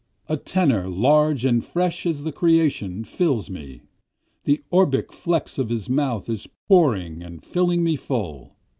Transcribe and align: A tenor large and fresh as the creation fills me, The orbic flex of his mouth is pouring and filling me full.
A 0.27 0.35
tenor 0.35 0.89
large 0.89 1.45
and 1.45 1.63
fresh 1.63 2.07
as 2.07 2.23
the 2.23 2.31
creation 2.31 3.03
fills 3.03 3.51
me, 3.51 3.81
The 4.45 4.63
orbic 4.71 5.13
flex 5.13 5.59
of 5.59 5.69
his 5.69 5.89
mouth 5.91 6.27
is 6.27 6.47
pouring 6.67 7.21
and 7.21 7.43
filling 7.45 7.83
me 7.83 7.95
full. 7.97 8.55